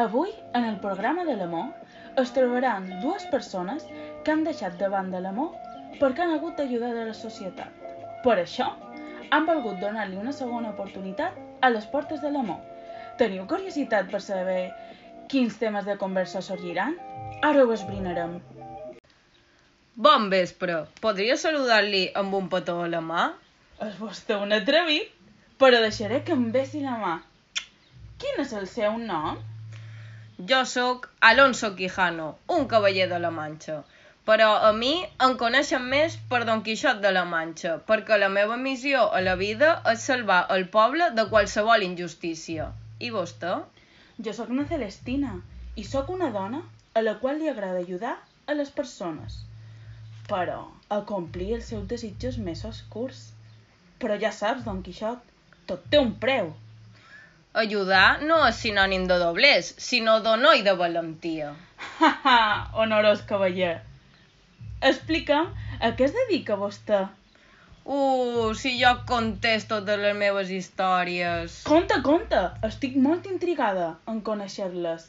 [0.00, 1.66] Avui, en el programa de l'amor,
[2.20, 3.82] es trobaran dues persones
[4.24, 5.50] que han deixat de banda l'amor
[5.98, 7.82] perquè han hagut d'ajudar de la societat.
[8.24, 8.68] Per això,
[9.30, 12.62] han volgut donar-li una segona oportunitat a les portes de l'amor.
[13.20, 14.70] Teniu curiositat per saber
[15.28, 16.96] quins temes de conversa sorgiran?
[17.50, 18.38] Ara ho esbrinarem.
[20.08, 20.80] Bon vespre.
[21.04, 23.28] Podria saludar-li amb un petó a la mà?
[23.84, 25.12] És vostè un atrevit,
[25.60, 27.14] però deixaré que em besi la mà.
[28.16, 29.36] Quin és el seu nom?
[30.48, 33.74] Jo sóc Alonso Quijano, un cavaller de la Manxa.
[34.24, 34.92] Però a mi
[35.26, 39.34] em coneixen més per Don Quixot de la Manxa, perquè la meva missió a la
[39.40, 42.70] vida és salvar el poble de qualsevol injustícia.
[43.00, 43.52] I vostè?
[44.24, 45.34] Jo sóc una Celestina
[45.76, 46.62] i sóc una dona
[46.94, 49.42] a la qual li agrada ajudar a les persones,
[50.32, 53.26] però a complir els seus desitjos més oscurs.
[54.00, 55.20] Però ja saps, Don Quixot,
[55.68, 56.54] tot té un preu.
[57.52, 61.54] Ajudar no és sinònim de doblers, sinó d'honor i de valentia.
[62.00, 62.40] Ha, ha,
[62.82, 63.80] honorós cavaller.
[64.90, 65.48] Explica'm
[65.80, 67.00] a què es dedica vostè?
[67.84, 71.56] Uh, si jo contés totes les meves històries.
[71.66, 75.08] Conta, conta, estic molt intrigada en conèixer-les.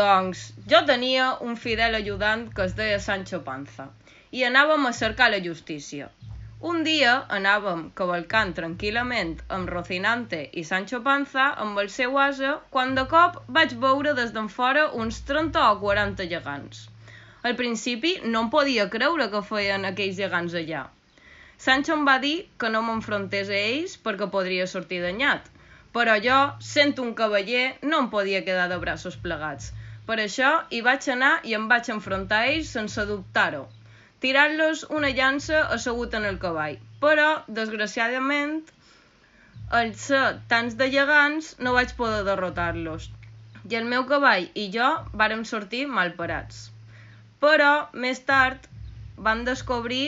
[0.00, 3.90] Doncs jo tenia un fidel ajudant que es deia Sancho Panza
[4.32, 6.08] i anàvem a cercar la justícia.
[6.68, 12.92] Un dia anàvem cavalcant tranquil·lament amb Rocinante i Sancho Panza amb el seu ase quan
[12.98, 16.82] de cop vaig veure des d'en fora uns 30 o 40 gegants.
[17.48, 20.84] Al principi no em podia creure que feien aquells gegants allà.
[21.68, 25.48] Sancho em va dir que no m'enfrontés a ells perquè podria sortir danyat,
[25.96, 26.38] però jo,
[26.74, 29.72] sent un cavaller, no em podia quedar de braços plegats.
[30.04, 33.64] Per això hi vaig anar i em vaig enfrontar a ells sense dubtar-ho,
[34.24, 36.76] tirant-los una llança assegut en el cavall.
[37.04, 37.28] Però,
[37.60, 38.58] desgraciadament,
[39.80, 43.08] al ser tants de gegants, no vaig poder derrotar-los.
[43.70, 44.88] I el meu cavall i jo
[45.22, 46.66] vàrem sortir mal parats.
[47.44, 47.70] Però,
[48.04, 48.66] més tard,
[49.28, 50.04] van descobrir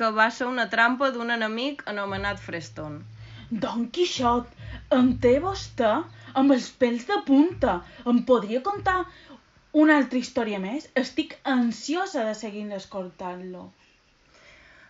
[0.00, 3.00] que va ser una trampa d'un enemic anomenat Freston.
[3.64, 4.48] Don Quixot,
[4.96, 5.90] em té vostè
[6.40, 7.80] amb els pèls de punta.
[8.12, 8.98] Em podria contar
[9.72, 10.88] una altra història més?
[10.98, 13.68] Estic ansiosa de seguir escoltant-lo.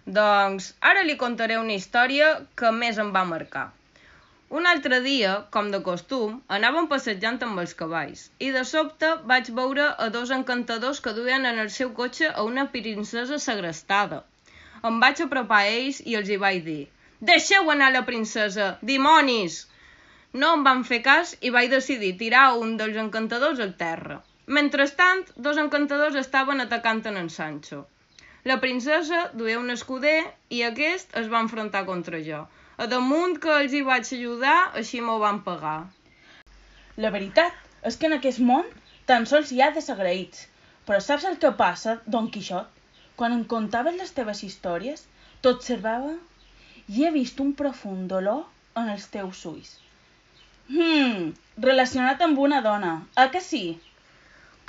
[0.07, 3.67] Doncs ara li contaré una història que més em va marcar.
[4.51, 9.51] Un altre dia, com de costum, anàvem passejant amb els cavalls i de sobte vaig
[9.59, 14.25] veure a dos encantadors que duien en el seu cotxe a una princesa segrestada.
[14.83, 16.81] Em vaig apropar a ells i els hi vaig dir
[17.21, 19.61] «Deixeu anar la princesa, dimonis!»
[20.33, 24.21] No em van fer cas i vaig decidir tirar un dels encantadors al terra.
[24.57, 27.85] Mentrestant, dos encantadors estaven atacant en en Sancho.
[28.51, 30.17] La princesa duia un escuder
[30.57, 32.41] i aquest es va enfrontar contra jo.
[32.77, 35.77] A damunt que els hi vaig ajudar, així m'ho van pagar.
[37.05, 38.67] La veritat és que en aquest món
[39.11, 40.49] tan sols hi ha desagraïts.
[40.89, 42.81] Però saps el que passa, Don Quixot?
[43.21, 45.05] Quan em contaves les teves històries,
[45.47, 46.17] t'observava
[46.89, 48.43] i he vist un profund dolor
[48.83, 49.77] en els teus ulls.
[50.75, 51.31] Hmm,
[51.69, 53.63] relacionat amb una dona, a que sí?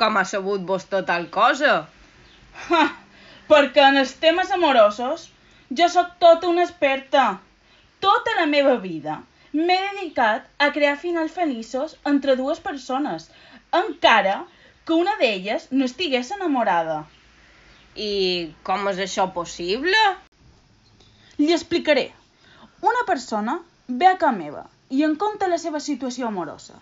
[0.02, 1.74] Com ha sabut vostè tal cosa?
[2.74, 2.86] Ha,
[3.52, 5.28] perquè en els temes amorosos
[5.82, 7.26] jo sóc tota una experta.
[8.06, 9.20] Tota la meva vida
[9.54, 13.30] m'he dedicat a crear finals feliços entre dues persones,
[13.84, 14.36] encara
[14.88, 17.00] que una d'elles no estigués enamorada.
[17.96, 18.12] I
[18.68, 20.04] com és això possible?
[21.38, 22.10] Li explicaré.
[22.82, 26.82] Una persona ve a casa meva i em conta la seva situació amorosa.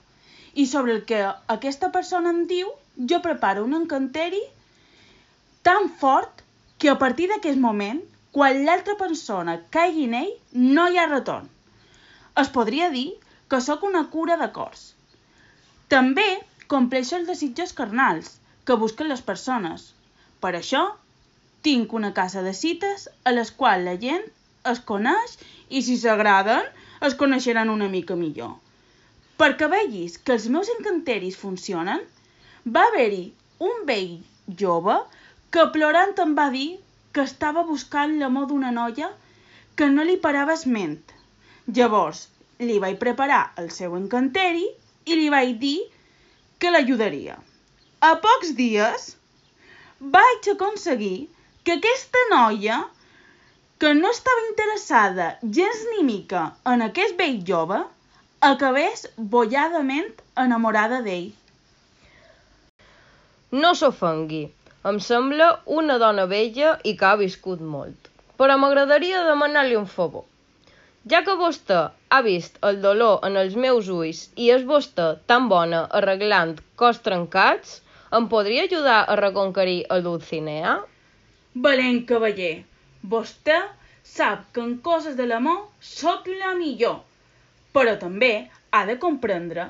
[0.54, 1.22] I sobre el que
[1.56, 2.72] aquesta persona em diu,
[3.12, 4.42] jo preparo un encanteri
[5.64, 6.44] tan fort
[6.80, 8.00] que a partir d'aquest moment,
[8.32, 11.50] quan l'altra persona caigui en ell, no hi ha retorn.
[12.44, 13.08] Es podria dir
[13.52, 14.94] que sóc una cura de cors.
[15.94, 16.28] També
[16.72, 18.36] compleixo els desitjos carnals
[18.66, 19.90] que busquen les persones.
[20.40, 20.84] Per això,
[21.66, 24.26] tinc una casa de cites a les quals la gent
[24.72, 25.36] es coneix
[25.70, 26.70] i si s'agraden
[27.08, 28.54] es coneixeran una mica millor.
[29.40, 32.02] Perquè veguis que els meus encanteris funcionen,
[32.76, 33.24] va haver-hi
[33.68, 34.18] un vell
[34.62, 34.96] jove
[35.56, 36.68] que plorant em va dir
[37.16, 39.10] que estava buscant l'amor d'una noia
[39.80, 41.00] que no li parava esment.
[41.78, 42.26] Llavors,
[42.60, 44.66] li vaig preparar el seu encanteri
[45.06, 45.78] i li vaig dir
[46.60, 47.38] que l'ajudaria.
[48.10, 49.06] A pocs dies
[50.16, 51.30] vaig aconseguir
[51.64, 52.82] que aquesta noia,
[53.80, 55.30] que no estava interessada
[55.60, 56.44] gens ni mica
[56.74, 57.80] en aquest vell jove,
[58.42, 61.32] acabés bolladament enamorada d'ell.
[63.52, 64.46] No s'ofengui.
[64.90, 65.48] Em sembla
[65.80, 68.08] una dona vella i que ha viscut molt.
[68.40, 70.24] Però m'agradaria demanar-li un favor.
[71.12, 71.80] Ja que vostè
[72.16, 77.02] ha vist el dolor en els meus ulls i és vostè tan bona arreglant cos
[77.04, 77.82] trencats,
[78.16, 80.78] em podria ajudar a reconquerir el Dulcinea?
[81.68, 82.64] Valent cavaller,
[83.04, 83.60] vostè
[84.16, 87.02] sap que en coses de l'amor sóc la millor,
[87.76, 88.34] però també
[88.72, 89.70] ha de comprendre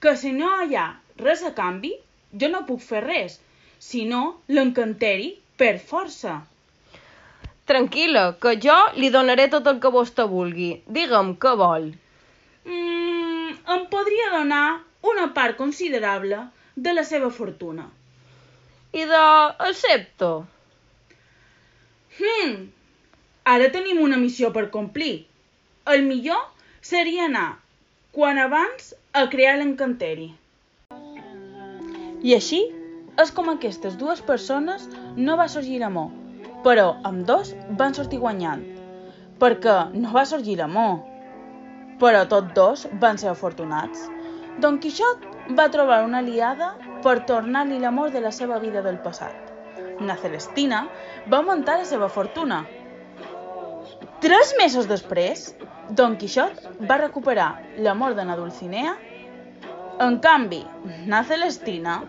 [0.00, 0.88] que si no hi ha
[1.22, 1.92] res a canvi,
[2.40, 3.38] jo no puc fer res,
[3.78, 6.38] sinó l'encanteri per força.
[7.68, 10.70] Tranquil·la, que jo li donaré tot el que vostè vulgui.
[10.98, 11.90] Digue'm què vol.
[12.64, 14.66] Mm, em podria donar
[15.12, 16.38] una part considerable
[16.76, 17.84] de la seva fortuna.
[18.92, 19.24] I de
[19.68, 20.30] accepto.
[22.18, 22.54] Hmm,
[23.44, 25.26] ara tenim una missió per complir.
[25.92, 26.40] El millor
[26.80, 27.58] seria anar
[28.12, 30.30] quan abans a crear l'encanteri.
[32.22, 32.60] I així
[33.22, 34.86] és com aquestes dues persones
[35.16, 36.10] no va sorgir l'amor,
[36.64, 38.64] però amb dos van sortir guanyant,
[39.38, 41.00] perquè no va sorgir l'amor,
[41.98, 44.06] però tots dos van ser afortunats.
[44.62, 45.26] Don Quixot
[45.58, 46.72] va trobar una aliada
[47.02, 49.34] per tornar-li l'amor de la seva vida del passat.
[50.00, 50.86] Na Celestina
[51.26, 52.64] va augmentar la seva fortuna.
[54.18, 55.42] Tres mesos després,
[55.98, 57.50] Don Quixot va recuperar
[57.86, 58.96] l'amor de na Dulcinea.
[60.02, 60.58] En canvi,
[61.12, 62.00] na Celestina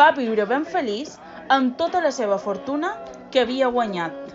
[0.00, 1.12] va viure ben feliç
[1.56, 2.90] amb tota la seva fortuna
[3.30, 4.34] que havia guanyat.